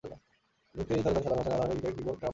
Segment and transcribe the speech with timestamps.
[0.75, 2.29] ঢুকতেই থরে থরে সাজানো আছে নানা ধরনের গিটার, কি-বোর্ড, ড্রামস, বেস।